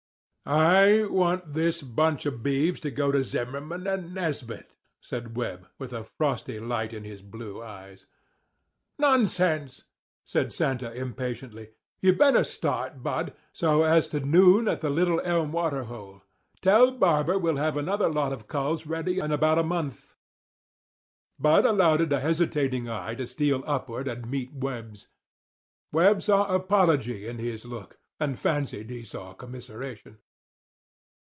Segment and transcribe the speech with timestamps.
[0.43, 5.93] "I want this bunch of beeves to go to Zimmerman and Nesbit," said Webb, with
[5.93, 8.05] a frosty light in his blue eyes.
[8.97, 9.83] "Nonsense,"
[10.25, 11.69] said Santa impatiently.
[12.01, 16.23] "You'd better start on, Bud, so as to noon at the Little Elm water hole.
[16.59, 20.15] Tell Barber we'll have another lot of culls ready in about a month."
[21.39, 25.07] Bud allowed a hesitating eye to steal upward and meet Webb's.
[25.93, 30.17] Webb saw apology in his look, and fancied he saw commiseration.